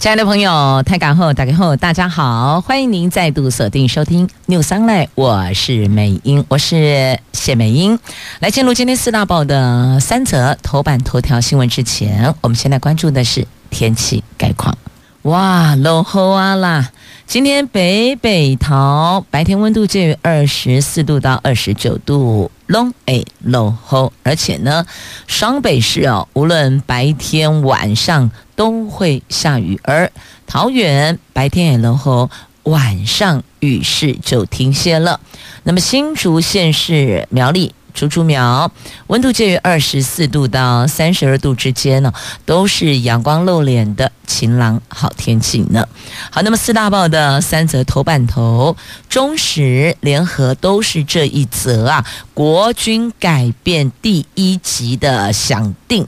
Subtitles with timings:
[0.00, 7.98] 亲爱的朋友，台港后打开后，大家好，欢迎您再度锁定收听 News Online，我是美英，我是谢美英。
[8.38, 14.74] 来进入今天四大报的三则头版头条新闻之前，我们现在关注的是天气概况。
[15.24, 16.88] 哇，落雨啊啦！
[17.26, 24.86] 今天北北桃白天温度介于二十四度到二十九度，拢会落雨，而且呢，
[25.26, 30.12] 双北市哦，无论白天晚上都会下雨，而
[30.46, 35.18] 桃园白天也落雨，晚上雨势就停歇了。
[35.62, 37.72] 那么新竹县市苗栗。
[37.92, 38.70] 竹竹苗
[39.08, 42.12] 温度介于二十四度到三十二度之间呢，
[42.46, 45.88] 都是阳光露脸的晴朗好天气呢。
[46.30, 48.76] 好，那么四大报的三则头版头，
[49.08, 56.06] 中时联合都是这一则啊，国军改变第一级的响定。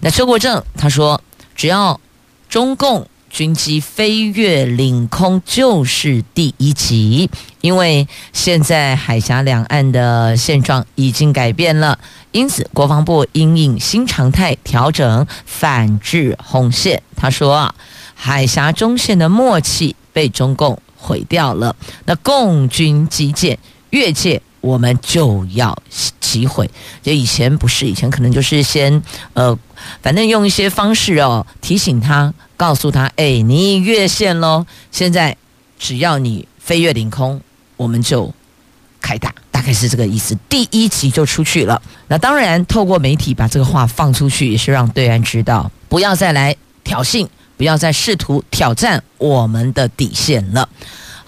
[0.00, 1.20] 那邱国正他说，
[1.56, 2.00] 只要
[2.48, 3.08] 中共。
[3.28, 7.28] 军机飞越领空就是第一级，
[7.60, 11.98] 因为现在海峡两岸的现状已经改变了，
[12.32, 17.02] 因此国防部应应新常态调整反制红线。
[17.14, 17.74] 他说啊，
[18.14, 23.58] 海峡中线的默契被中共毁掉了，那共军基建
[23.90, 25.76] 越界，我们就要
[26.20, 26.68] 机会。
[27.02, 29.02] 就以前不是，以前可能就是先
[29.34, 29.58] 呃。
[30.02, 34.66] 反正用一些方式哦，提醒他，告诉他，哎，你越线喽！
[34.90, 35.36] 现在
[35.78, 37.40] 只要你飞越领空，
[37.76, 38.34] 我们就
[39.00, 40.36] 开打，大概是这个意思。
[40.48, 41.80] 第一集就出去了。
[42.08, 50.68] 那当然，透过媒体把这个话放出去，也是让对岸知道，不要再来挑衅，不要再试图挑战我们的底线了。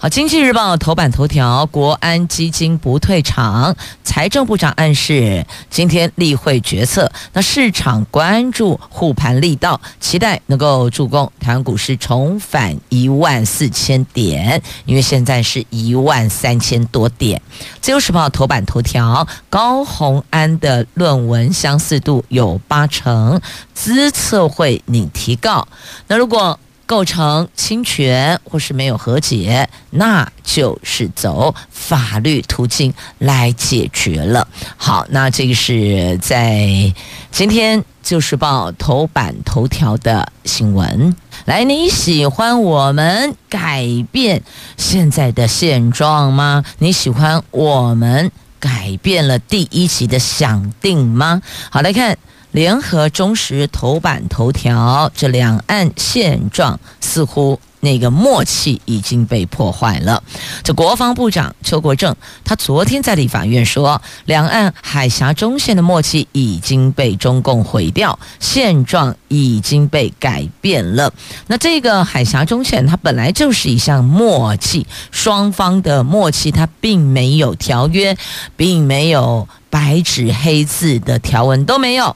[0.01, 7.11] 好，《经济日报》头版头条：国安基金不退场，财政部长暗示今天例会决策。
[7.33, 17.37] 那市场关注护盘力道，期待能够助攻台湾股市重返一万四千点，因为现在是一万三千多点。
[17.81, 23.41] 《自由时报》头版头条：高虹安的论文相似度有八成，
[23.73, 25.67] 资策会拟提告。
[26.07, 26.57] 那如果
[26.89, 34.47] 构成侵权或是没有和解，那就是走法律途径来解决了。
[34.75, 36.91] 好，那这个是在
[37.31, 41.15] 今天《就是报》头版头条的新闻。
[41.45, 44.41] 来，你喜欢我们改变
[44.75, 46.65] 现在的现状吗？
[46.79, 51.39] 你喜欢我们改变了第一级的响定吗？
[51.69, 52.17] 好，来看。
[52.51, 60.23] 联合中时头版头条，这两岸现状似乎那个默契已经被破坏了。
[60.63, 71.13] 这国防部长邱国正，他昨天在立法院说，两岸海峡中线的默契已经被中共毁掉，现状已经被改变了。
[71.47, 78.17] 那这个海峡中线，它本来就是一项默契，双方的默契，它并没有条约，
[78.57, 82.15] 并没有白纸黑字的条文都没有。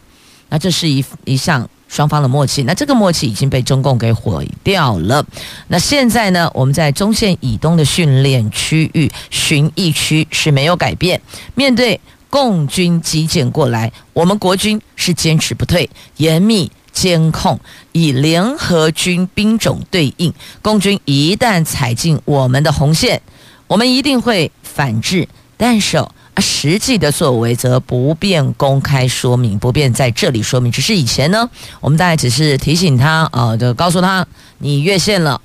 [0.54, 5.26] 那这是一一项双方的默契，那这个默契已经被中共给毁掉了。
[5.70, 11.20] 那现在呢，我们在中线以东的训练区域、巡弋区是没有改变。
[11.56, 12.00] 面对
[12.30, 17.60] 共军机舰过来，我们国军是坚持不退，严密监控，
[17.92, 20.32] 以联合军兵种对应。
[20.62, 23.20] 共军一旦踩进我们的红线，
[23.66, 25.28] 我们一定会反制。
[25.58, 26.06] 但是。
[26.38, 30.72] 实际的作为则不便公开说明，不便在这里说明。
[30.72, 31.50] 只是以前呢，
[31.80, 34.26] 我们大概只是提醒他，啊，就告诉他
[34.58, 35.40] 你越线了。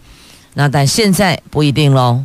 [0.54, 2.24] 那但现在不一定喽。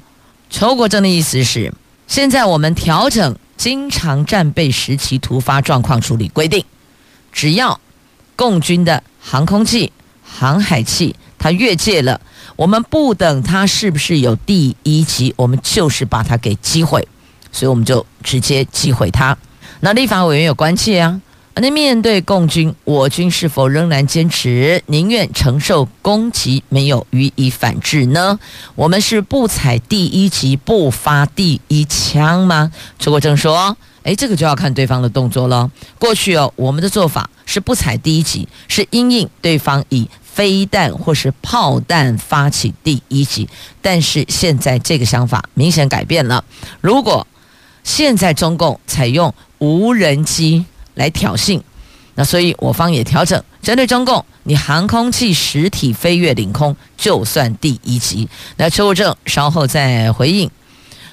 [0.49, 1.73] 邱国正的意思是，
[2.07, 6.63] 现在我们调整经常战备时期突发状况处理规定，
[7.31, 7.79] 只要
[8.35, 9.91] 共军的航空器、
[10.23, 12.21] 航海器它越界了，
[12.55, 17.07] 我们不等它是不是有第一级，我们就是把它给击毁。
[17.53, 19.37] 所以我们就直接击毁它。
[19.79, 21.21] 那立法委员有关切啊，
[21.55, 28.39] 那面对共军，我军是否仍然坚持宁愿承受攻击，没有予以反制呢？
[28.73, 32.71] 我们是不踩第一级，不发第一枪吗？
[32.97, 35.69] 邱国正说：“诶，这个就要看对方的动作了。
[35.99, 43.47] 过去哦，我们的做法是不踩第一级，是因应对方以飞弹或是炮弹发起第一级，
[43.79, 46.43] 但是现在这个想法明显改变了。
[46.81, 47.27] 如果
[47.83, 50.65] 现在中共采用无人机
[50.95, 51.61] 来挑衅，
[52.15, 58.27] 那所以我方也调整，针对中共，你航空器实体飞越领空就算第一级。
[58.57, 60.49] 那邱国正稍后再回应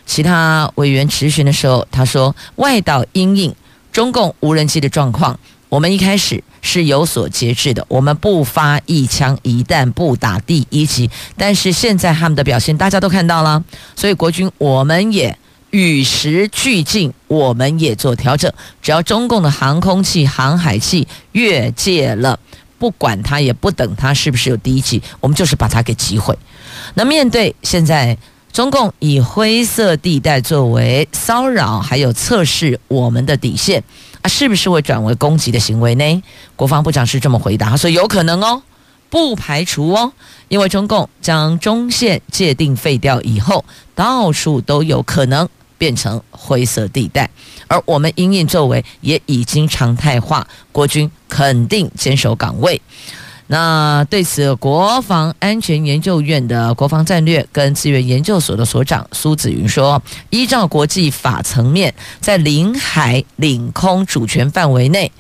[0.07, 3.55] 其他委员质询的时候，他说外岛因应
[3.91, 5.39] 中共无人机的状况，
[5.69, 11.11] 我们一开始是有所节制的，我们不发一枪一弹不打第一级。
[11.37, 13.65] 但是现在他们的表现大家都看到了，
[13.97, 15.37] 所以国军我们也。
[15.71, 18.53] 与时俱进，我们也做调整。
[18.83, 22.39] 只要中共的航空器、航海器越界了，
[22.79, 26.37] 不管它，也不等它是不是有第一级，我们就是把它给击毁。
[26.95, 28.17] 那面对现在
[28.53, 33.85] 中共以灰色地带作为骚扰，还有测试我们的底线
[34.23, 36.23] 啊，是不是会转为攻击的行为呢？
[36.57, 38.63] 国防部长是这么回答，他说有可能哦，
[39.09, 40.13] 不排除哦，
[40.49, 43.65] 因为中共将中线界定废掉以后，
[43.95, 45.49] 到处都有可能。
[45.81, 47.31] 变成灰色地带，
[47.67, 52.79] 而我们因应作为也已经常态化，国军肯定坚守岗位。
[53.47, 65.11] 那对此，国防安全研究院的国防战略跟资源研究所的所长苏子云说：“依照国际法层面，在领海、领空主权范围内，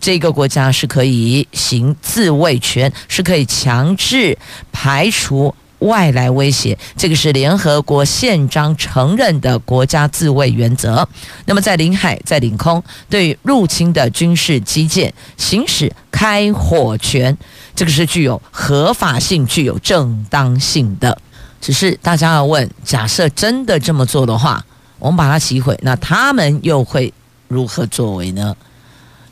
[0.00, 4.38] 这个国家是可以行自卫权，是可以强制
[4.70, 11.08] 排除。”外来威胁，这个是联合国宪章承认的国家自卫原则。
[11.46, 17.36] 那么，在领海、在领空，对入侵的军事机舰行使开火权，
[17.74, 21.16] 这个是具有合法性、具有正当性的。
[21.60, 24.64] 只是大家要问：假设真的这么做的话，
[24.98, 27.12] 我们把它击毁，那他们又会
[27.46, 28.56] 如何作为呢？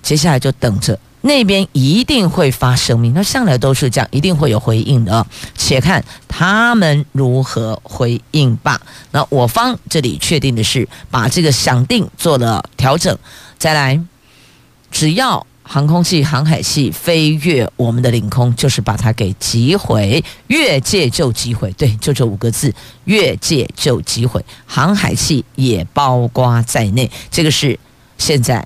[0.02, 0.98] 接下来就等着。
[1.26, 5.26] 那边一定会发声明，那向来都是这样，一定会有回应的。
[5.56, 8.80] 且看他们如何回应吧。
[9.10, 13.18] 那我方这里确定的是，把这个想定做了调整。
[13.58, 14.00] 再来，
[14.92, 21.74] 只要航空器、航海器飞越我们的领空，就是把它给击毁，越界就击毁。
[21.76, 22.72] 对，就这五个字，
[23.04, 24.44] 越界就击毁。
[24.64, 27.76] 航海器也包括在内，这个是
[28.16, 28.64] 现在。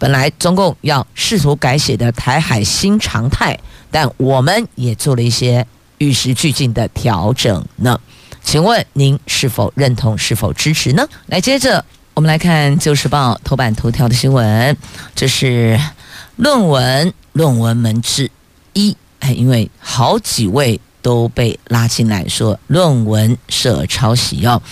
[0.00, 3.56] 本来中共要试图改写的台海新常态，
[3.90, 5.66] 但我们也做了一些
[5.98, 8.00] 与时俱进的调整呢。
[8.42, 10.16] 请问您是否认同？
[10.16, 11.06] 是否支持呢？
[11.26, 14.74] 来，接着我们来看《旧时报》头版头条的新闻，
[15.14, 15.78] 这是
[16.36, 18.30] 论文论文门之
[18.72, 24.62] 一，哎，因为好几位都被拉进来说论文涉抄袭哦。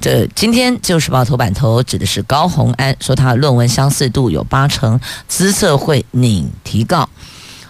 [0.00, 7.08] 这今天《旧时报》头版头指的是高虹安，说他论文相似度有八成，资策会拟提告。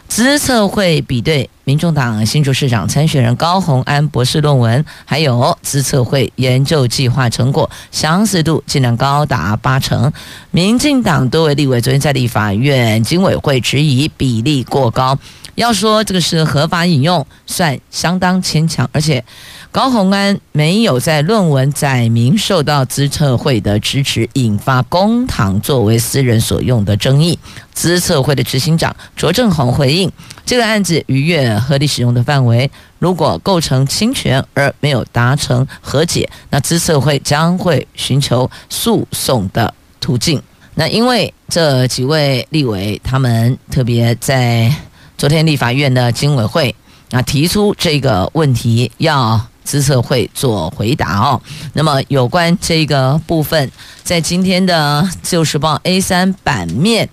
[0.09, 10.13] 资策会比对民众党新竹市长参选人高虹安博士论文，还有资策会研究计划成果相似度竟然高达八成。
[10.51, 15.19] 民进党多位立委昨天在立法院经委会质疑比例过高，
[15.57, 19.25] 要说这个是合法引用，算相当牵强，而且。
[19.73, 27.39] 高虹安没有在论文载明受到资策会的支持，引发公堂作为私人所用的争议。
[27.75, 30.11] 资策会的执行长卓正宏回应，
[30.47, 40.43] 这个案子逾越合理使用的范围，如果构成侵权而没有达成和解，那资策会将会寻求诉讼的途径。
[40.75, 44.75] 那因为这几位立委他们特别在
[45.19, 46.75] 昨天立法院的经委会
[47.11, 49.47] 啊提出这个问题要。
[49.67, 51.43] 资策会做回答哦。
[51.75, 53.71] 那么有关这个部分，
[54.03, 57.09] 在今天的《旧时报》A 三版面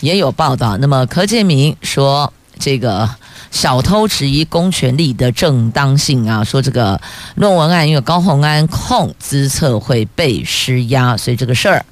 [0.00, 0.78] 也有报道。
[0.78, 3.08] 那么柯建铭说，这个
[3.50, 7.00] 小偷质疑公权力的正当性啊，说这个
[7.34, 11.84] 论文案因为高虹安控资策会被施压，所以这个事儿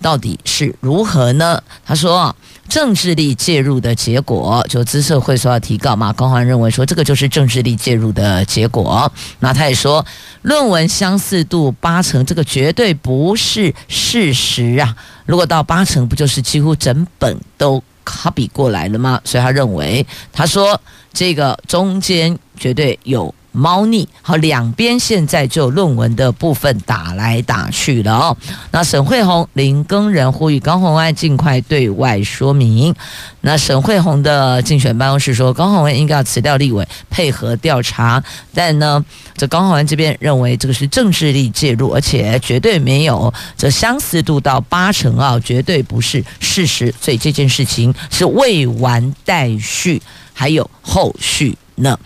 [0.00, 1.62] 到底是如何呢？
[1.84, 2.34] 他说。
[2.66, 6.10] 政治力介入的结果，就资社会说要提告嘛。
[6.14, 9.12] 高虹安认为说这个就是政治力介入的结果。
[9.40, 10.04] 那他也说，
[10.40, 14.96] 论文相似度八成，这个绝对不是事实啊。
[15.26, 19.20] 如果到八成，不就是几乎整本都 copy 过来了吗？
[19.24, 20.80] 所以他认为，他说
[21.12, 23.32] 这个中间绝对有。
[23.54, 28.36] 猫腻，好，两边现在就论文的部分打来打去了哦。
[28.72, 32.92] 那沈慧红、林耕仁呼吁高虹安尽快对外说明。
[33.42, 38.22] 那沈慧红的竞选办公室说，高虹安应该要辞掉立委，配合调查。
[38.52, 39.04] 但呢，
[39.36, 46.92] 这高虹安这边认为这个是政治力介入，而且绝对没有这相似度到八成啊，绝对不是事实。
[47.00, 51.96] 所以这件事情是未完待续，还有后续呢。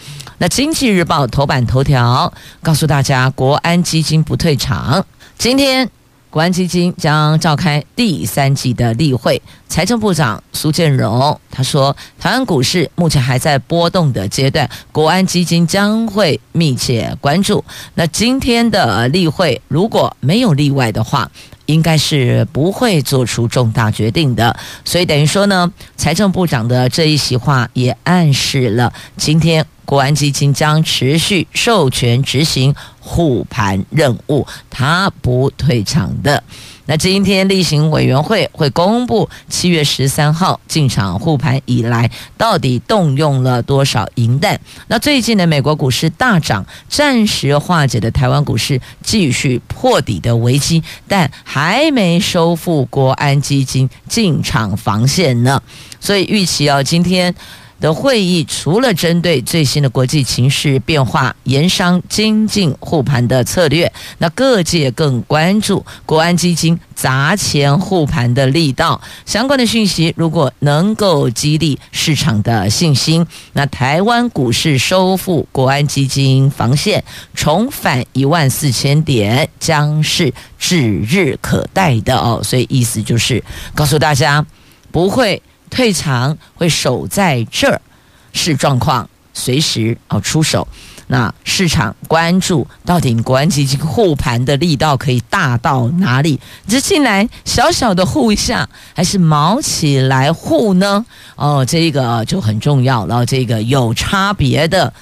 [0.41, 5.05] 那《经济日报》头版头条告诉大家，国安基金不退场。
[5.37, 5.91] 今天
[6.31, 9.43] 国安基金将召开第三季的例会。
[9.69, 17.65] 财政部长苏建荣他说，台湾股市目前还在波动的阶段，国安基金将会密切关注。
[17.95, 21.29] 那今天的例会如果没有例外的话，
[21.69, 24.55] 应该是不会做出重大决定的。
[24.85, 29.65] 所以等于说呢，财政部长的这一席话也暗示了今天。
[29.89, 36.45] 国安基金将持续授权执行护盘任务，他不退场的。
[36.91, 44.59] 那今天例行委员会会公布七月十三号进场护盘以来，到底动用了多少银弹？
[44.87, 55.63] 那最近的美国股市大涨，暂时化解的台湾股市继续破底的危机，但还没收复国安基金进场防线呢。
[56.01, 57.35] 所以预期哦，今天。
[57.81, 69.01] 的会议除了针对最新的国际情势变化，研商精进护盘的策略，那各界更关注国安基金砸钱护盘的力道。
[69.25, 77.05] 相关的讯息如果能够激励市场的信心，那台湾股市收复国安基金防线，
[77.35, 82.41] 重返一万四千点，将是指日可待的哦。
[82.43, 83.43] 所以意思就是
[83.75, 84.45] 告诉大家，
[84.91, 85.41] 不会。
[85.69, 87.81] 退场会守在这儿，
[88.33, 90.67] 视状况随时哦出手。
[91.11, 96.39] 那市场关注到底国安基金护盘的力道可以大到哪里？
[96.67, 101.07] 这进来小小的护一下，还是毛起来护呢？
[101.35, 103.25] 哦，这个就很重要了。
[103.25, 104.93] 这个有差别的，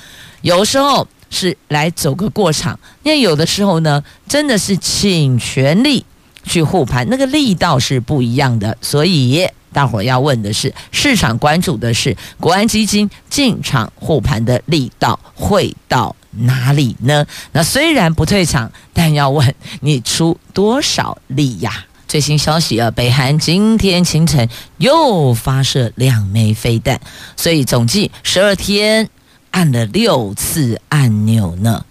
[0.42, 6.06] 有时候是来走个过场，因为有的时候呢，真的是倾全力
[6.44, 9.44] 去护盘，那个力道是不一样的，所以。
[9.76, 17.26] 大伙儿要问的是，市场关注的是国安基金进场护盘的力道会到哪里呢？
[17.52, 21.85] 那虽然不退场，但要问你出多少力呀？
[22.09, 26.99] 最新消息啊，北韩今天清晨又发射两枚飞弹，
[27.37, 29.11] 所以总计十二天
[29.50, 31.85] 按了六次按钮呢。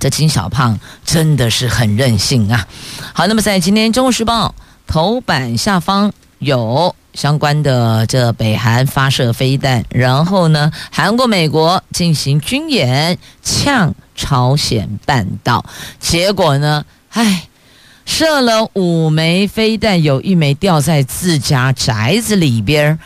[0.00, 2.66] 这金小胖真的是很任性啊！
[3.12, 4.52] 好，那么在今天《中国时报》
[4.92, 6.12] 头版下方。
[6.38, 15.64] 有相关的这北韩发射飞弹，然后呢，韩国、美国进行军演，呛朝鲜半岛，
[15.98, 17.48] 结果呢，唉，
[18.06, 22.96] 射了五枚飞弹，有一枚掉在自家宅子里边，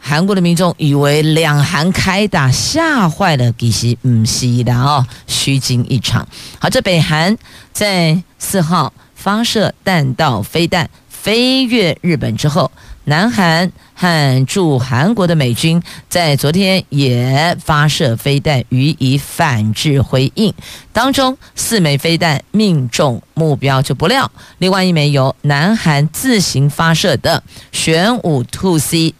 [0.00, 6.26] 韩国的民众以为两韩开打，吓坏了，其实不是的哦，虚惊一场。
[6.58, 7.36] 好，这北韩
[7.72, 10.90] 在四号发射弹道飞弹。
[11.20, 12.70] 飞越日本之后，
[13.04, 20.54] 南韩和驻韩国的美军在昨天也发射飞弹予以反制回应，
[20.92, 29.14] 当中四枚飞弹命中目标，就不料另外一枚由南韩自行发射的玄武 2C。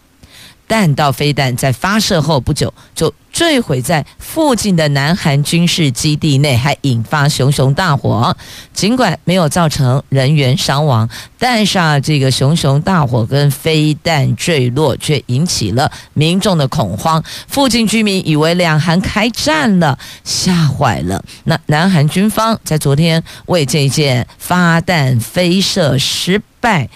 [0.68, 8.36] 弹道飞弹在发射后不久就坠毁在附近的南韩军事基地内，还引发熊熊大火。
[8.72, 11.08] 尽管没有造成人员伤亡，
[11.38, 17.22] 但是啊，这个熊熊大火跟飞弹坠落却引起了民众的恐慌。
[17.46, 21.22] 附近居民以为两韩开战了，吓坏了。
[21.44, 26.88] 那南韩军方在昨天为这一件发弹飞射失败。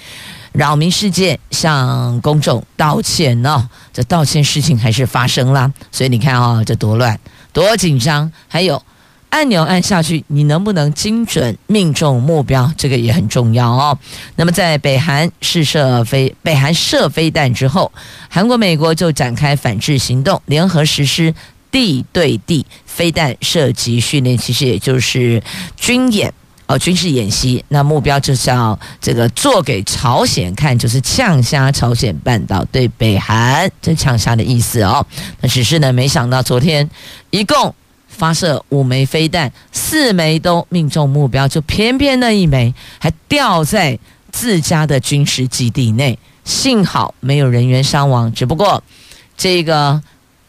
[0.53, 7.19] 扰民事件向公众道歉呢、这道歉事情还是发生了，所以你看啊、这多乱，
[7.53, 8.31] 多紧张。
[8.49, 8.83] 还有
[9.31, 12.71] 按钮按下去，你能不能精准命中目标？
[12.77, 13.99] 这个也很重要哦。
[14.37, 17.91] 那么在北韩试射飞北韩射飞弹之后，
[18.29, 21.35] 韩国、美国就展开反制行动，联合实施
[21.71, 25.43] 地对地飞弹射击训练，其实也就是
[25.77, 26.35] 军演。
[26.79, 35.05] 军事演习，那目标就是要这个做给朝鲜看，就是呛杀朝鲜半岛，对北韩这呛杀的意思哦。
[35.41, 36.89] 那只是呢，没想到昨天
[37.31, 37.75] 一共
[38.09, 43.99] 发射五枚飞弹，四枚都命中目标，就偏偏那一枚还掉在
[44.31, 48.33] 自家的军事基地内，幸好没有人员伤亡。
[48.33, 48.83] 只不过
[49.37, 50.03] 这个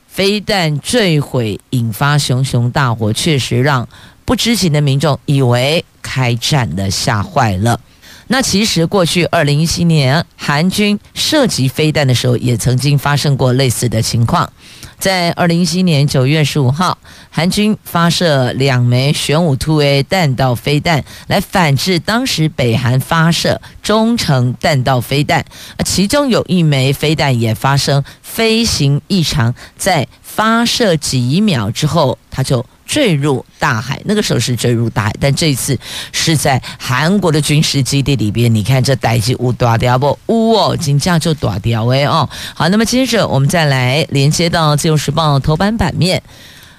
[0.07, 3.87] 飞弹坠毁引发熊熊大火，确实让
[4.25, 5.83] 不知情的民众以为。
[6.05, 7.79] 开战的吓坏了。
[8.27, 14.51] 那其实过去二零一七年韩军射击飞弹的时候，也曾经发生过类似的情况。
[14.99, 16.97] 在二零一七年九月十五号，
[17.31, 25.45] 韩军发射两枚玄武突 A 弹道飞弹来反制当时北韩发射中程弹道飞弹，
[25.85, 34.01] 其中有一枚飞弹也发生飞行异常，在发射几秒之后，它就坠入大海。
[34.05, 35.77] 那个时候是坠入大海，但这一次
[36.11, 38.53] 是在韩国的军事基地里边。
[38.53, 40.17] 你看这代志有大条不？
[40.27, 42.29] 呜哦，金价就大条哎哦。
[42.53, 46.21] 好，那么接着我们再来连接到《自由时报》头版版面，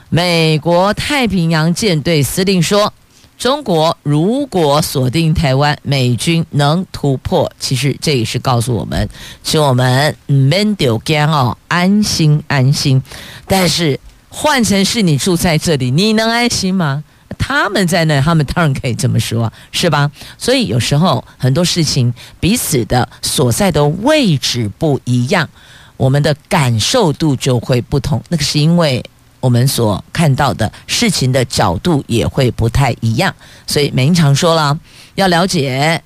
[0.08, 2.92] 美国太平洋舰队司令说。
[3.36, 7.50] 中国如果锁定台湾，美军能突破。
[7.58, 9.08] 其实这也是告诉我们，
[9.42, 13.02] 请我们免丢惊哦，安心安心。
[13.48, 13.98] 但是
[14.36, 17.04] 换成是你住在这里，你能安心吗？
[17.38, 20.10] 他们在那，他们当然可以这么说，是吧？
[20.36, 25.48] 所以有时候很多事情彼此的所在的位置不一样，
[25.96, 28.20] 我们的感受度就会不同。
[28.28, 29.02] 那个是因为。
[29.40, 33.34] 我们所看到的事情的角度也会不太一样，
[33.66, 34.80] 所以美英常说了，
[35.16, 36.02] 要了解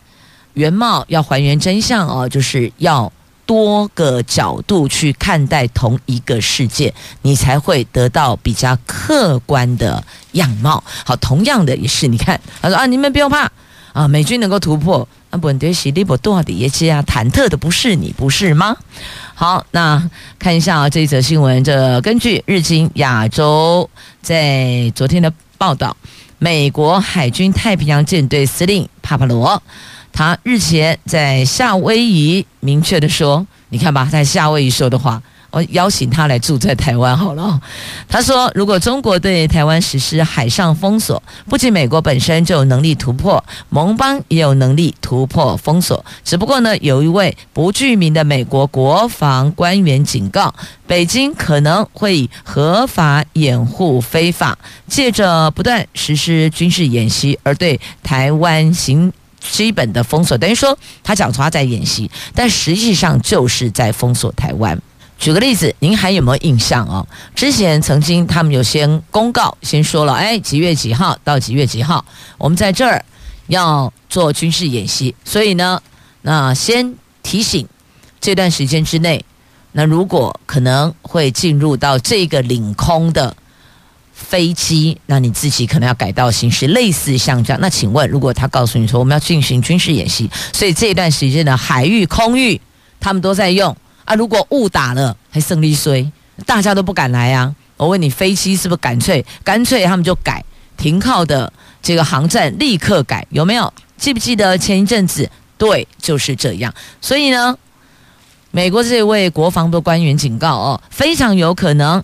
[0.55, 3.13] 原貌，要还原真相哦，就是要
[3.49, 10.85] 多个角度去看待同一个世界，你才会得到比较客观的样貌。
[11.03, 13.51] 好，同样的也是，你看，他说啊，你们不用怕
[13.95, 15.09] 啊，美军能够突破。
[15.31, 18.77] 啊，本对西利伯多少的耶基啊，忐忑的不是你，不是吗？
[19.35, 23.89] 好，那看一下啊，这一则新闻，这根据日经亚洲
[24.23, 25.97] 在昨天的报道，
[26.39, 29.63] 美国海军太平洋舰队司令帕帕罗，
[30.13, 35.23] 他日前在夏威夷明确的说，你看吧，在夏威夷说的话。
[35.51, 37.59] 我邀请他来住在台湾好了。
[38.07, 46.05] 他说，如果中国对台湾实施海上封锁，不仅美国本身就有能力突破，盟邦也有能力突破封锁。
[46.23, 50.55] 只不过呢，有一位不具名的美国国防官员警告，
[50.87, 59.11] 北京可能会以合法掩护非法，借着不断实施军事演习而对台湾行
[59.41, 60.37] 基本的封锁。
[60.37, 64.81] 等于说，他讲他在演习，但实际上就是在封锁台湾。
[65.19, 67.05] 举个例子，您还有没有印象哦？
[67.35, 72.05] 之前曾经他们有先公告，先说了，哎，几月几号到几月几号，
[72.39, 73.05] 我们在这儿
[73.49, 75.83] 要做军事演习，所以呢，
[76.23, 77.67] 那先提醒
[78.21, 79.25] 这段时间之内，
[79.73, 83.37] 那如果可能会进入到这个领空的
[84.19, 87.61] 飞机，那你自己可能要改道行驶，类似像这样。
[87.63, 92.61] 那请问，如果他告诉你说我们要进行军事演习，所以这一段时间的海域、空域，
[92.99, 93.75] 他们都在用。
[94.05, 94.15] 啊！
[94.15, 96.11] 如果误打了，还胜利衰，
[96.47, 97.55] 大家都不敢来啊！
[97.77, 100.43] 我问你，飞机是不是干脆干脆他们就改
[100.79, 101.53] 停靠的
[101.83, 103.71] 这个航站，立刻改有没有？
[103.99, 105.31] 记不记得前一阵子？
[105.59, 106.73] 对，就是这样。
[107.03, 107.55] 所以呢，
[108.51, 112.03] 美国这位国防部官员警告哦，非常有可能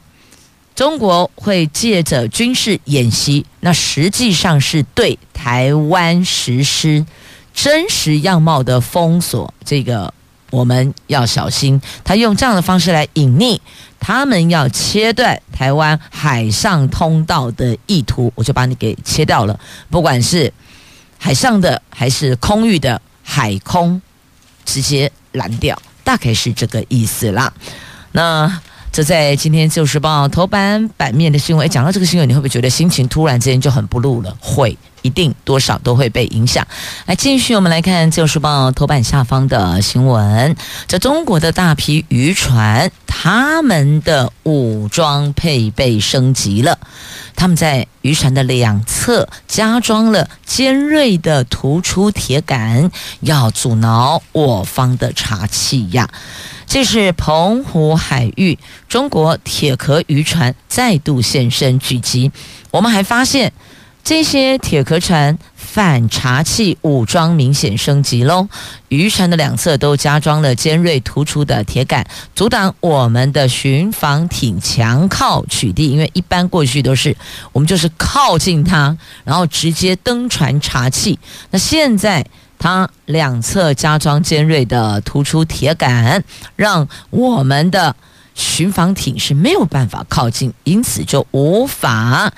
[0.74, 7.04] 中国会借着军事演习，那实际上是对台湾实施
[7.54, 9.52] 真实样貌的封锁。
[9.64, 10.12] 这个。
[10.50, 13.58] 我们要小心，他用这样的方式来隐匿
[13.98, 19.58] 他们要切断台湾海上通道的意图，我就把你给切掉了。
[19.90, 20.52] 不管是
[21.18, 24.00] 海上的还是空域的海空，
[24.64, 27.52] 直接拦掉，大概是这个意思啦。
[28.12, 28.60] 那
[28.94, 34.36] 这在今天《自由时报》头版版面的新闻，讲到这个新闻，你会不会觉得心情突然之间就很不露了？
[34.38, 34.78] 会。
[35.04, 36.66] 一定多少都会被影响。
[37.04, 40.56] 来，继续我们来看《自由时报》头版下方的新闻。
[40.88, 46.78] 这中国的大批渔船，他们的武装配备升级了。
[47.36, 52.90] 他们在渔船的两侧加装了尖锐的突出铁杆，
[53.20, 56.08] 要阻挠我方的查缉呀。
[56.66, 62.32] 这是澎湖海域，中国铁壳渔船再度现身聚集。
[62.70, 63.52] 我们还发现。
[64.04, 68.46] 这些铁壳船反查器武装明显升级喽，
[68.88, 75.88] 渔船的两侧都加装了尖锐突出的铁杆，阻挡我们的巡防艇强靠取缔。
[75.88, 77.16] 因为一般过去都是
[77.52, 81.16] 我们就是靠近它，然后直接登船查缉。
[81.50, 82.26] 那现在
[82.58, 86.22] 它两侧加装尖锐的突出铁杆，
[86.56, 87.96] 让我们的
[88.34, 92.30] 巡防艇是没有办法靠近，因此就无法。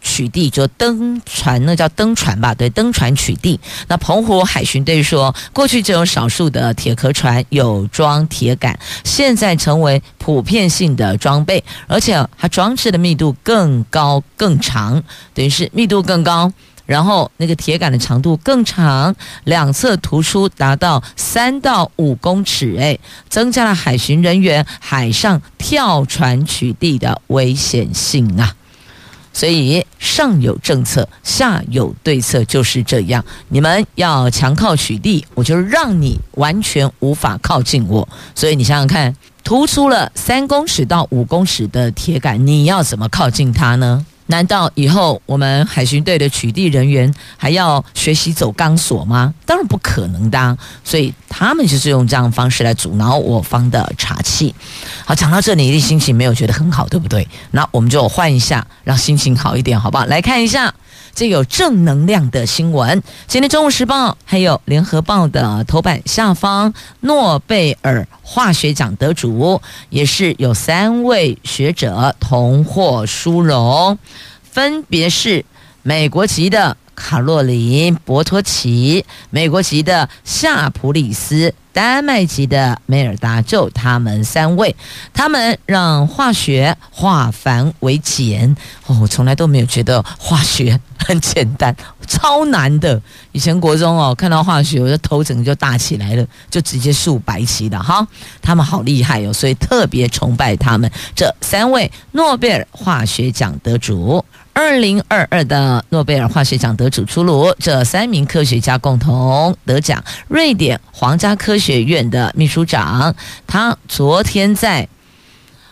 [0.00, 2.54] 取缔就登船，那叫登船吧？
[2.54, 3.58] 对，登船取缔。
[3.88, 15.02] 那澎湖海巡队说，过去只有少数的铁壳船有装铁杆，现在成为普遍性的装备，而且它装置的密度更高更长，
[15.34, 16.52] 等于是密度更高，
[16.86, 28.54] 然后那个铁杆的长度更长，两侧突出达到三到五公尺，哎，增加了海巡人员海上跳船取缔的危险性啊。
[29.38, 33.24] 所以上有政策，下有对策，就是这样。
[33.50, 38.08] 你们要强靠取缔，我就让你完全无法靠近我。
[38.34, 44.04] 所以你想想看，突出了三公尺到五公尺的铁杆，你要怎么靠近它呢？
[44.28, 49.34] 难道以后我们海巡队的取缔人员还要学习走钢索吗？
[49.44, 50.56] 当然不可能的。
[50.84, 54.52] 所以他们就是用这样的方式来阻挠我方的查缉。
[55.04, 57.26] 好，讲到这里，一定心情没有觉得很好，对不对？
[57.50, 60.04] 那我们就换一下，让心情好一点，好不好？
[60.06, 60.72] 来看一下。
[61.14, 63.02] 这有正能量的新闻。
[63.26, 69.60] 今天《中国时报》还有《联合报》的头版下方，诺贝尔化学奖得主
[69.90, 73.98] 也是有三位学者同获殊荣，
[74.58, 75.44] 分别是
[75.84, 81.54] 美国籍的卡洛琳·博托奇、美国籍的夏普里斯。
[81.70, 84.74] 丹麦籍的梅尔达，就他们三位，
[85.14, 88.56] 他们让化学化繁为简。
[88.86, 91.72] 哦，我从来都没有觉得化学很简单，
[92.08, 93.00] 超难的。
[93.30, 98.04] 以前国中哦，看到化学，我的头整个就大起来了，就直接竖白旗的哈。
[98.42, 104.24] 他们好厉害哦，所以特别崇拜他们这三位诺贝尔化学奖得主。
[104.58, 110.02] 二零二二的诺贝尔化学奖得主出炉，这三名科学家共同得奖。
[110.26, 113.14] 瑞典皇家科学院的秘书长，
[113.46, 114.88] 他昨天在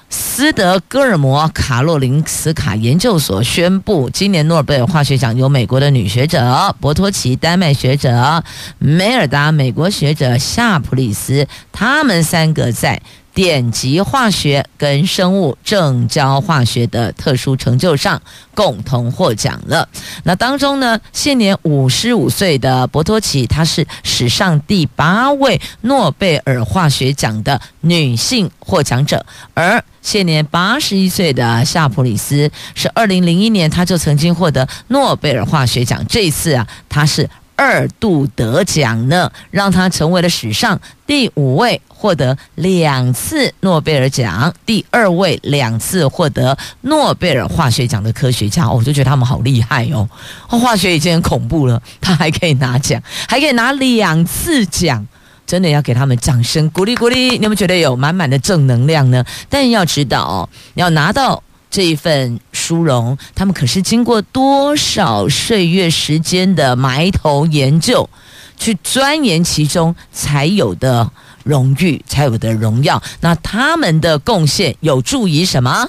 [0.09, 8.45] 斯德哥尔摩卡洛林斯卡研究所宣布，今年诺贝尔化学奖由美国的女学者博托奇、丹麦学者
[8.79, 13.03] 梅尔达、美国学者夏普里斯，他们三个在。
[13.37, 18.23] 电极化学跟生物正交化学的特殊成就上
[18.55, 19.87] 共同获奖了。
[20.25, 37.29] 那当中呢，现年五十五岁的博托奇，她是史上第八位诺贝尔化学奖的女性获奖者，而现年八十一岁的夏普里斯是二零零一年，她就曾经获得诺贝尔化学奖，这一次啊，她是。
[37.57, 48.71] 二度得奖呢，让他成为了史上第五位获得两次诺贝尔奖、第二位两次获得诺贝尔化学奖的科学家。
[48.71, 50.09] 我就觉得他们好厉害哦！
[50.47, 55.07] 化学已经很恐怖了，他还可以拿奖， 还可以拿两次奖，
[55.47, 57.39] 真的要给他们掌声鼓励鼓励！
[57.39, 59.25] 你有没有觉得有满满的正能量呢？
[59.49, 61.43] 但要知道哦，要拿到。
[61.69, 68.11] 这一份殊荣，他们可是经过多少岁月时间的埋头研究，
[68.57, 71.09] 去钻研其中才有的
[71.45, 73.01] 荣誉，才有的荣耀。
[73.21, 75.89] 那他们的贡献有助于什么？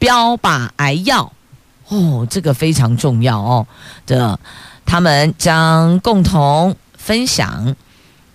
[0.00, 1.32] 标靶癌药
[1.86, 3.64] 哦，这个非常重要哦。
[4.04, 4.40] 的，
[4.84, 7.76] 他们将共同分享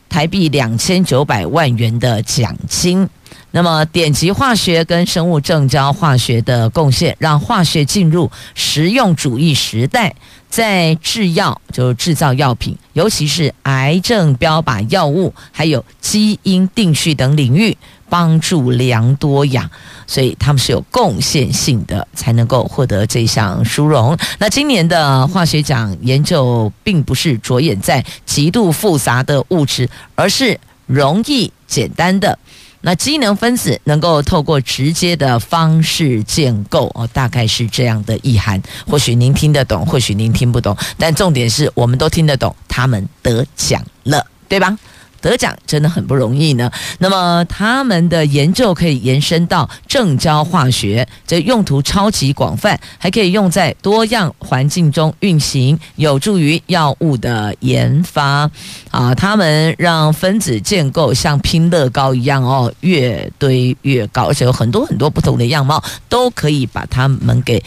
[0.08, 3.10] 台币两千九百万元的奖金。
[3.54, 10.16] 那么，点击化学跟生物正交化学的贡献，让化学进入实用主义时代，
[10.50, 19.70] 在制药就制造药品，尤其是癌症标靶药物，还有基因定序等领域，帮助良多呀。
[20.08, 24.18] 所以他们是有贡献性的，才能够获得这项殊荣。
[24.40, 32.40] 那今年的化学奖研究，并不是着眼在极度复杂的物质，而是容易简单的。
[32.82, 38.62] 那机能分子能够透过直接的方式建构哦，大概是这样的意涵。
[38.88, 42.56] 或许您听得懂，或许您听不懂，但重点是我们都听得懂。
[42.68, 44.76] 他们得奖了，对吧？
[45.22, 46.70] 得奖真的很不容易呢。
[47.00, 58.50] 那么他们的研究可以延伸到正交化学，这用途超级广泛，还可以用在多样环境中运行，有助于药物的研发。
[58.90, 67.64] 啊，他们让分子建构像拼乐高一样哦，越堆越高，而且有很多很多不同的样貌，都可以把它们给。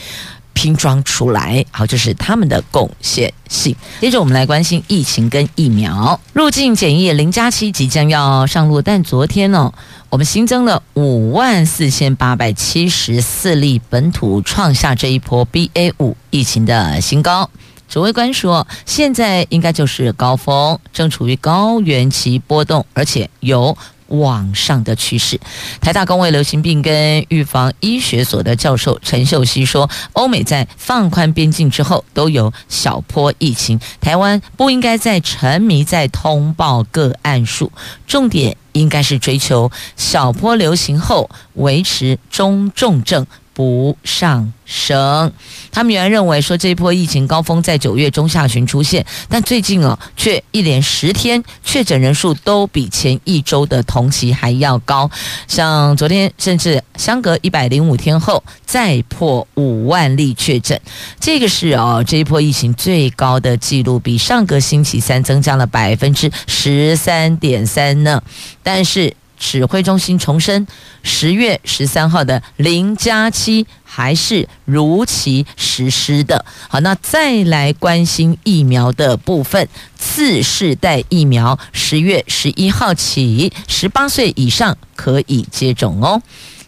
[0.55, 3.77] 拼装出来，好，就是他们的贡献性。
[4.01, 6.19] 接着，我们来关心疫情跟疫苗。
[6.33, 9.73] 入境检疫零加七即将要上路，但昨天呢，
[10.09, 17.51] 我们新增了五万四千八百七十四例本土，创下这一波 BA 五疫情的新高。
[17.87, 23.77] 指挥官说，现在应该就是高峰，正处于高原期波动，而且有。
[24.19, 25.39] 往上的趋势。
[25.81, 37.71] 台大公卫流行病跟预防医学所的教授陈秀熙说，欧美在放宽边境之后都有小坡疫情，台湾不应该再沉迷在通报个案数，
[38.07, 43.27] 重点应该是追求小波流行后维持中重症。
[43.55, 45.33] 不上升，
[45.71, 55.09] 他们原来认为说这一波疫情高峰在九月中下旬出现，但最近哦，却一连十天确诊人数都比前一周的同期还要高，
[55.47, 60.81] 像昨天甚至相隔一百零五天后再破五万例确诊，
[61.21, 68.21] 这个是哦这一波疫情最高的记录，比上个星期三增加了百分之十三点三呢，
[68.65, 69.15] 但是。
[69.39, 70.67] 指挥中心重申，
[71.03, 76.45] 十月十三号的零加七还是如期实施的。
[76.69, 86.23] 好，那再来关心疫苗的部分，次世代疫苗十月十一号起，十八岁以上可以接种哦。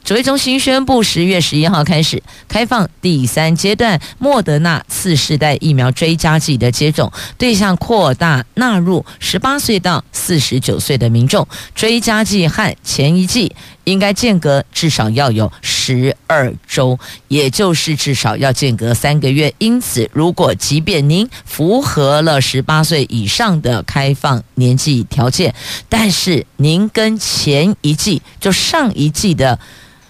[0.07, 19.53] 指挥中心宣布，十月十一号开始开放第三阶段莫德纳次世代疫苗追加剂的接种对象扩大纳入十八岁到四十九岁的民众，追加剂和前一剂应该间隔至少要有十二周，也就是至少要间隔三个月。
[19.59, 25.53] 因此，如果即便您符合了十八岁以上的开放年纪条件，
[25.88, 29.59] 但是您跟前一剂就上一剂的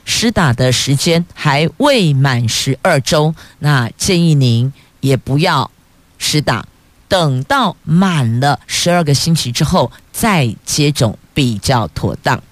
[0.07, 5.71] 施打的时间还未满十二周，那建议您也不要
[6.16, 6.64] 施打，
[7.09, 12.42] 等到满了十二个星期之后再接种比较妥当。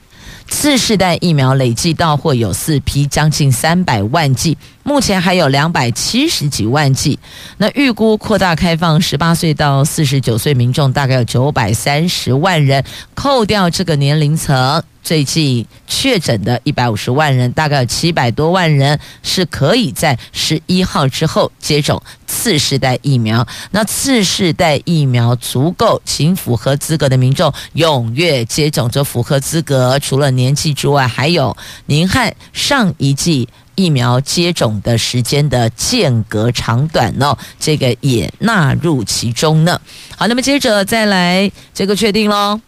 [0.47, 4.59] 次世代疫苗累计到货有四批，将近三百万剂。
[4.83, 7.19] 目前还有两百七十几万剂，
[7.57, 23.47] 那预估扩大开放十八岁到四十九岁民众大概有九百三十万人，扣掉这个年龄层，最近确诊的一百五十万人，大概有七百多万人是可以在十一号之后接种次世代疫苗。
[23.71, 28.91] 那次世代疫苗足够，请符合资格的民众踊跃接种。
[28.91, 33.49] 这符合资格，除了年纪之外，还有您和上一季。
[33.77, 39.81] 疫苗接种的时间的间隔长短呢，这个也纳入其中呢。
[40.17, 42.61] 好，那么接着再来这个确定喽，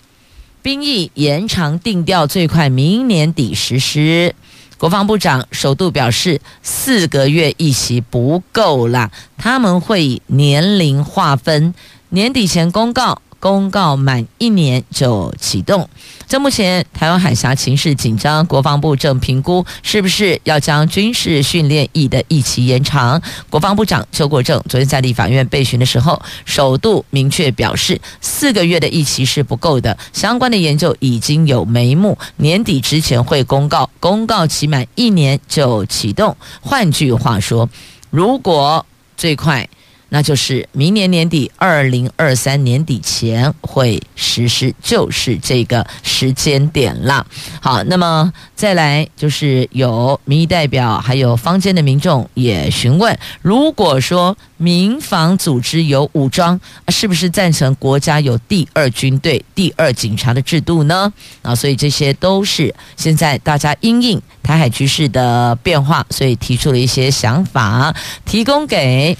[0.66, 4.34] 兵役延长定调，最快明年底实施。
[4.78, 11.72] 国防部长首度表示，四个月一席不够了，他们会以年龄划分，
[12.08, 13.22] 年底前公告。
[13.38, 15.88] 公告满一年就启动。
[16.26, 23.22] 在目前台湾海峡情势紧张，国防部正评估是不是要将军事训练役的役期延长。
[23.48, 36.36] 国防部长邱国正昨天在立法院备询的时候，首度明确表示，四个月的役期是不够的，相关的研究已经有眉目，年底之前会公告，公告期满一年就启动。
[36.60, 37.68] 换句话说，
[38.10, 38.84] 如果
[39.16, 39.68] 最快。
[40.08, 47.26] 那就是明年年底，二零二三年底前会实施，就是这个时间点了。
[47.60, 61.12] 好，那么再来就是有民意代表，还有坊间的民众也询问：如果说民防组织有武装，是不是赞成国家有第二军队、第二警察的制度呢？
[61.42, 67.92] 啊，所以这些都是现在大家因应台海局势的变化，所以提出了一些想法，
[68.24, 69.16] 提供给。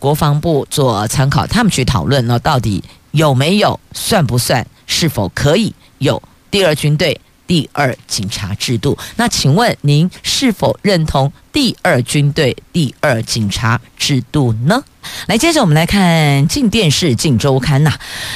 [0.00, 2.82] 国防部做参考，他们去讨论呢，到底
[3.12, 8.98] 有没有、算不算、是否可以有第二军队、第二警察制度？
[9.16, 14.82] 那请问您是否认同第二军队、第二警察制度呢？
[15.26, 17.92] 来，接着我们来看《镜电视》《镜周刊》呐，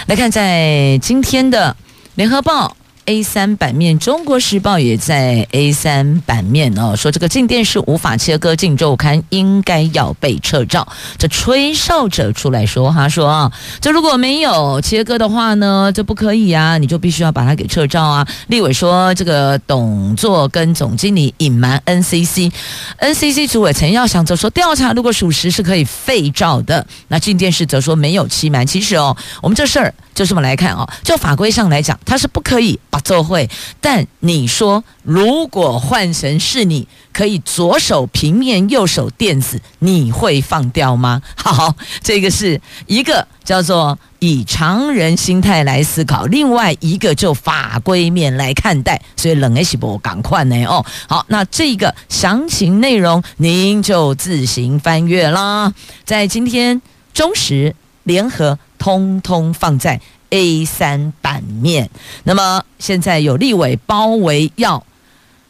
[0.07, 1.75] 来看在今天的
[2.15, 2.69] 《联合报》。
[3.07, 10.89] A 三版面，《中国时报》也在 A 三版面哦，说这个进电视无法切割《进周刊》，应该要被撤照。
[11.19, 18.27] 这吹哨者出来说，他说啊，这如果没有切割的话呢，这不可以啊，你就必须要把它给撤照啊。
[18.47, 26.87] 立委说，这个董座跟总经理隐瞒 NCC，NCC 主委陈耀祥则说，调查如果属实是可以废照的。
[27.09, 28.67] 那进电视则说没有欺瞒。
[28.67, 32.81] 其实哦，我们这事儿就这么来看哦，就法规上来讲，它是不可以。
[33.01, 33.49] 做会，
[33.81, 41.23] 但你说如果换成是你，可以左手平面，右手电子，你会放掉吗？
[41.37, 50.85] 好，这个是一个叫做以常人心态来思考，另外一个就法规面来看待，所以冷 H 波赶快呢哦。
[51.09, 55.73] 好，那这个详情内容您就自行翻阅啦，
[56.05, 60.01] 在今天中时联合通通放在。
[60.35, 61.89] A 三版面，
[62.25, 64.85] 那么现在有立委包围要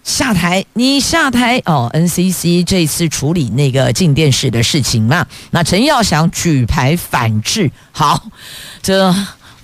[0.03, 8.23] 下台，你下台哦！NCC 这次处理那个静电视的事情嘛，那陈耀祥举牌反制，好，
[8.83, 9.15] 这。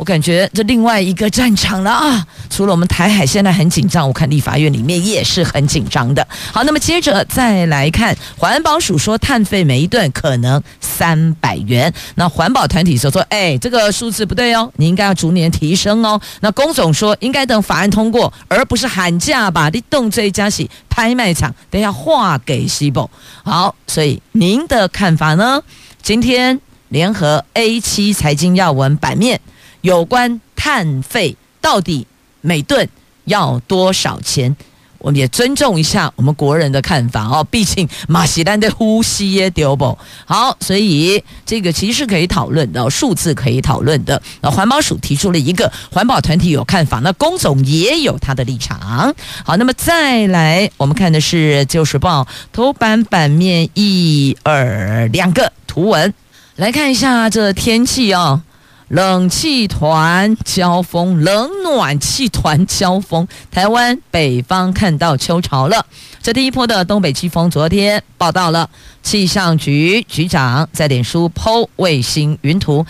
[0.01, 2.27] 我感觉这另外一个战场了啊！
[2.49, 6.27] 除了我们台海现在很紧张，我看立法院里面也是很紧张的。
[6.51, 16.19] 好，那么接着再来看环保署说碳费每一吨可能三百元，那环保团体说说，哎，这个数字不对哦，你应该要逐年提升哦。
[16.41, 19.69] 那工总说应该等法案通过，而不是喊价吧？
[19.69, 23.11] 你动这一家是拍卖场，等下划给西部。
[23.45, 25.63] 好，所以您的看法呢？
[26.03, 26.59] 今天
[26.89, 29.39] 联合 A 七财经要闻版面。
[29.81, 32.07] 有关碳费到底
[32.41, 32.89] 每吨
[33.25, 34.57] 要多少钱？
[34.99, 44.21] 我们也尊重一下我们国人的看法哦， 毕竟马西丹的呼吸也丢不好，所以这个其实是可以讨论的，数字可以讨论的。
[44.43, 49.15] 那环保署提出了一个环保团体有看法，那工总也有他的立场。
[49.43, 56.13] 好，那么再来，我们看的是《旧时报》头版版面一二两个图文，
[56.57, 58.43] 来看一下这天气哦。
[58.91, 65.87] 冷气团交锋，冷暖气团交锋，台湾北方看到秋潮了。
[66.21, 68.69] 这第一波的东北季风，昨天报道了。
[69.03, 72.85] 气象局局长在脸书 PO 卫星云图，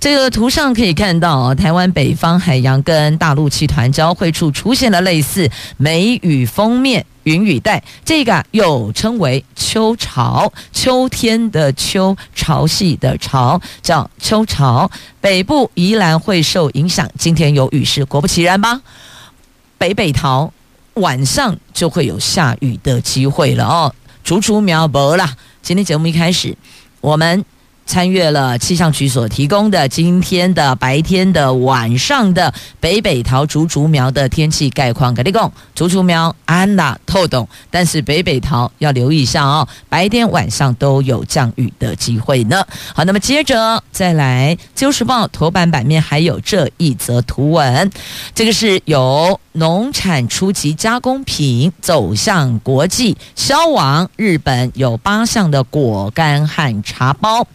[0.00, 14.90] 这个图上可以看到，台湾北方海洋跟大陆气团交汇处出现了类似梅雨锋面云雨带，这个又称为秋潮，秋天的秋，潮汐的潮，叫秋潮。
[15.20, 18.80] 北部宜兰会受影响，今天有雨势，果不其然吧，
[19.76, 20.50] 北北桃
[20.94, 23.94] 晚上就会有下雨的机会了哦，
[24.24, 25.36] 竹竹苗博啦。
[25.62, 26.56] 今天节目一开始，
[27.00, 27.44] 我们
[27.86, 35.12] 参阅了气象局所提供的今天的白天的晚上的北北桃竹竹苗的天气概况。
[35.12, 42.64] 格力贡，竹竹苗安娜透懂，但是北北桃要留意一下哦，白天晚上都有降雨的机会呢。
[42.94, 47.90] 好，那么接着再来，《旧时报》头版版面还有这一则图文，
[48.34, 57.46] 这个是有农产初级加工品走向国际销往日本，有八项的果干和茶包。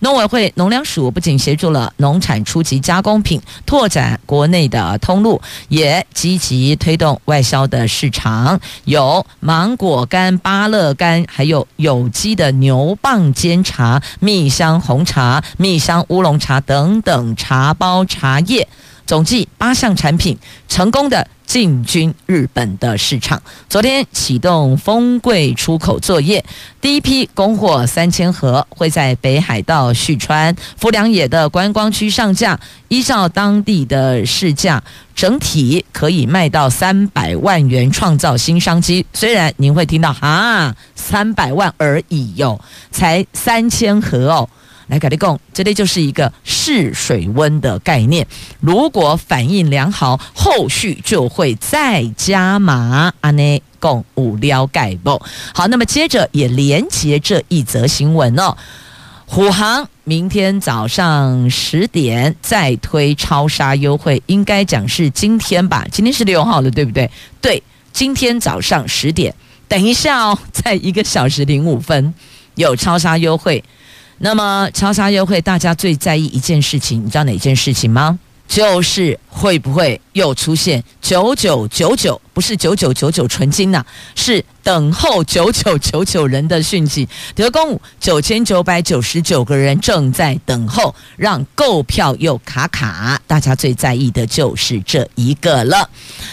[0.00, 18.68] 农委会农粮署不仅协助了农产初级加工品拓展国内的通路，也积极推动外销的市场，有芒果干、芭乐干，还有有机的牛蒡煎茶、蜜香红茶、蜜香乌龙茶等等茶包茶叶。
[19.06, 23.40] 总计八项产品成功的进军日本的市场。
[23.68, 26.44] 昨天启动丰柜出口作业，
[26.80, 34.82] 第一批供货三千盒会在北海道旭川富良野的观光区上架，依照当地的市价，
[35.14, 39.04] 整体可以卖到三百万元，创造新商机。
[39.12, 44.48] 虽然您会听到哈，三百万而已哟，才三千盒哦。
[44.88, 48.26] 来，跟你讲，这里就是一个试水温的概念。
[48.60, 53.12] 如果反应良好，后续就会再加码。
[53.20, 55.20] 安内共五了解不？
[55.54, 58.56] 好，那么接着也连接这一则新闻哦。
[59.26, 65.86] 虎航明天早上十点再推超杀优惠，应该讲是今天吧？
[65.90, 67.10] 今天是六号了，对不对？
[67.40, 69.34] 对，今天早上十点，
[69.66, 72.12] 等一下哦，在一个小时零五分
[72.56, 73.64] 有超杀优惠。
[74.18, 78.18] 那么超杀优惠，大家最在意一件事情，你知道哪件事情吗？
[78.46, 83.82] 就是会不会又出现九九九九，不是九九九九纯金呐、
[84.14, 87.08] 是等候九九九九人的讯息。
[87.34, 95.88] 德公九千九百九十九个人正在等候，让购票又卡卡，大家最在意的就是这一个了。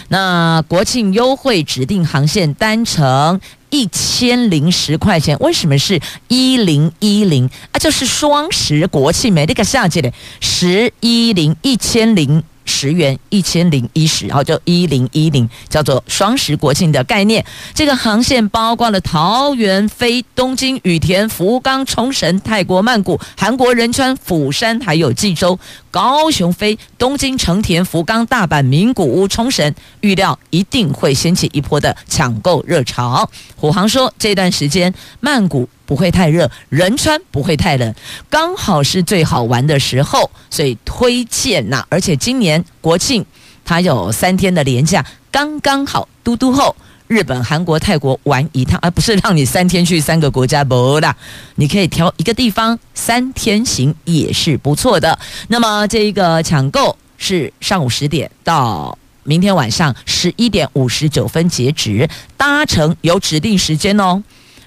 [0.09, 3.39] 那国庆优惠指定航线单程。
[3.73, 7.79] 一千零十块钱，为什么是一零一零啊？
[7.79, 10.11] 就是双十国庆没那个夏季的
[10.41, 12.43] 十一零一千零。
[12.71, 17.45] 十元一千零一十，然后就一零一零，叫做双十国庆的概念。
[17.73, 25.59] 这个航线包括了桃园飞东京、羽田、福冈、冲绳、泰国曼谷、韩国仁川、釜山，还有济州；
[25.91, 33.29] 高雄飞东京、成田、福冈、大阪、名古屋、冲绳，预料一定会掀起一波的抢购热潮。
[33.57, 35.67] 虎航说，这段时间曼谷。
[35.91, 37.93] 不会太热，仁川不会太冷，
[38.29, 41.85] 刚好是最好玩的时候，所以推荐呐。
[41.89, 43.25] 而且今年国庆
[43.65, 46.73] 它有三天的连假，刚刚好，嘟嘟后
[47.07, 51.13] 日本、韩国、泰国玩一趟，而不是让你三天去三个国家，不啦，
[51.55, 55.19] 你可以挑一个地方三天行也是不错的。
[55.49, 64.23] 那么这一个抢购是上午十点到明天晚上十一点五十九分截止，搭乘有指定时间哦。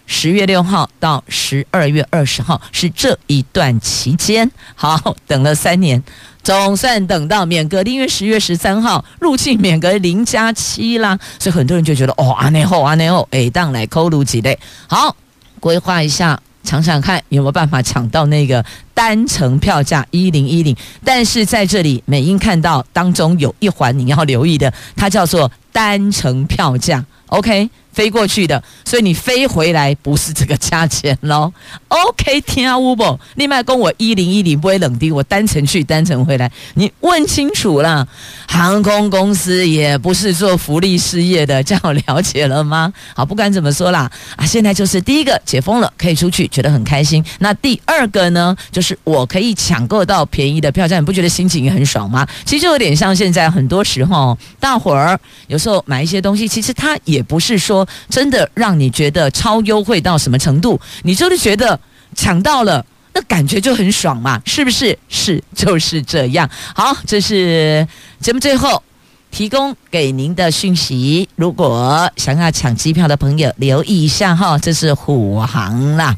[0.07, 6.03] 十月六号到十二月二十号是这一段期间，好，等了三年，
[6.43, 15.17] 总算等到免隔离，因为十月十三号入境免隔零加七啦，所以很多人就觉得哦，安内后安内后，哎，当来扣路几类，好，
[15.59, 27.71] 规划一下，想想看有没有办法抢到那个单程票价一零一零，但是在这里美英看到当中有一环你要留意的，它叫做单程票价，OK。
[27.95, 31.51] 飞过去的，所以你飞回来不是这个价钱喽。
[31.89, 33.19] OK，听啊乌不？
[33.37, 38.07] 另外跟我一零一零不会冷低，我单程去单程回来，你问清楚了。
[38.47, 42.93] 航空公司也不是做福利事业的，这样了解了吗？
[43.15, 47.25] 好，不管怎么说啦，啊，现在就是第一个解封了，可以出去，觉得很开心。
[47.39, 52.27] 那第二个呢，就是我可以抢购到便宜的票价，你不觉得心情也很爽吗？
[52.45, 57.84] 其实就有点像现在很多时候，大伙儿有时候买一些东西，其实它也不是说。
[58.09, 60.81] 真的让你觉得超优惠到什么程度？
[61.03, 61.79] 你就是觉得
[62.15, 64.99] 抢到了，那感觉就很爽嘛，是不是？
[65.09, 66.49] 是，就是这样。
[66.75, 67.87] 好，这是
[68.21, 68.83] 节目最后
[69.31, 71.29] 提供给您的讯息。
[71.37, 76.17] 如果想要抢机票的朋友，留意一下哈，这是虎航啦。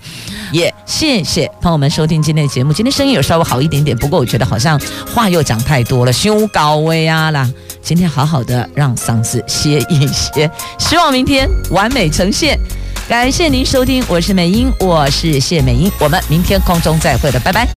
[0.53, 2.73] 也、谢谢朋友们收听今天的节目。
[2.73, 4.79] 今天声音有稍微好一点点，不过我觉得好像
[5.13, 7.51] 话又讲太多了，胸高微啊啦。
[7.87, 12.59] 今天好好的让嗓子歇一歇，希望明天完美呈现。
[13.09, 17.69] 感谢您收听，我是美英，我是谢美英，我们明天空中再会的，拜拜。